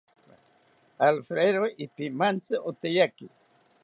Alfredo 1.07 1.61
ipimantzi 1.85 2.55
oteyaki 2.69 3.27